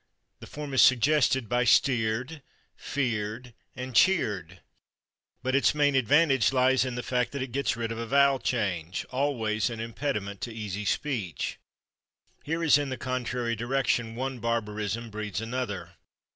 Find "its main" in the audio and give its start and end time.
5.53-5.93